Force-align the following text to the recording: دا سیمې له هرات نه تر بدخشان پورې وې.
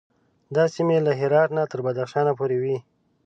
دا 0.55 0.63
سیمې 0.75 0.97
له 1.07 1.11
هرات 1.19 1.49
نه 1.57 1.63
تر 1.71 1.79
بدخشان 1.85 2.27
پورې 2.37 2.57
وې. 2.63 2.77